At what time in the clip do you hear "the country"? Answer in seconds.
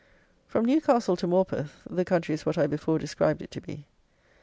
1.87-2.33